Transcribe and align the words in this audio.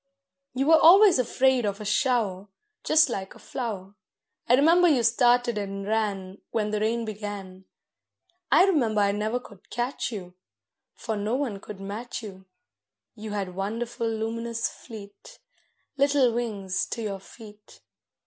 You 0.55 0.65
were 0.65 0.79
always 0.79 1.19
afraid 1.19 1.63
of 1.63 1.79
a 1.79 1.85
shower, 1.85 2.47
Just 2.83 3.07
like 3.07 3.35
a 3.35 3.37
flower: 3.37 3.93
I 4.49 4.55
remember 4.55 4.87
you 4.87 5.03
started 5.03 5.59
and 5.59 5.85
ran 5.85 6.41
When 6.49 6.71
the 6.71 6.79
rain 6.79 7.05
began. 7.05 7.65
I 8.51 8.65
remember 8.65 9.01
I 9.01 9.11
never 9.11 9.39
could 9.39 9.69
catch 9.69 10.11
you, 10.11 10.33
For 10.95 11.15
no 11.15 11.35
one 11.35 11.59
could 11.59 11.79
match 11.79 12.23
you, 12.23 12.47
You 13.13 13.33
had 13.33 13.53
wonderful, 13.55 14.07
luminous, 14.09 14.67
fleet, 14.69 15.37
Little 15.97 16.33
wings 16.33 16.87
to 16.87 17.03
your 17.03 17.19
feet. 17.19 17.81